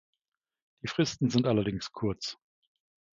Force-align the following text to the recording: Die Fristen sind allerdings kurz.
Die 0.81 0.87
Fristen 0.87 1.29
sind 1.29 1.45
allerdings 1.45 1.91
kurz. 1.91 2.35